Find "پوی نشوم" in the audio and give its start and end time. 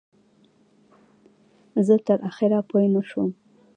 2.69-3.29